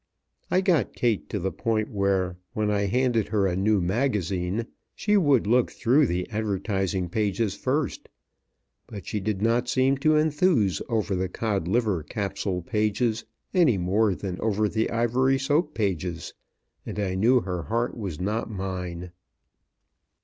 'I 0.49 0.61
got 0.61 0.95
Kate 0.95 1.29
to 1.29 1.37
the 1.37 1.51
point 1.51 1.87
where, 1.91 2.35
when 2.53 2.71
I 2.71 2.85
handed 2.87 3.27
her 3.27 3.45
a 3.45 3.55
new 3.55 3.79
magazine, 3.79 4.65
she 4.95 5.15
would 5.15 5.45
look 5.45 5.69
through 5.69 6.07
the 6.07 6.27
advertising 6.31 7.07
pages 7.07 7.53
first; 7.53 8.09
but 8.87 9.05
she 9.05 9.19
did 9.19 9.43
not 9.43 9.69
seem 9.69 9.97
to 9.97 10.15
enthuse 10.17 10.81
over 10.89 11.15
the 11.15 11.29
Codliver 11.29 12.01
Capsule 12.01 12.63
pages 12.63 13.25
any 13.53 13.77
more 13.77 14.15
than 14.15 14.39
over 14.41 14.67
the 14.67 14.89
Ivory 14.89 15.37
Soap 15.37 15.75
pages, 15.75 16.33
and 16.83 16.97
I 16.97 17.13
knew 17.13 17.41
her 17.41 17.61
heart 17.61 17.95
was 17.95 18.19
not 18.19 18.49
mine. 18.49 19.11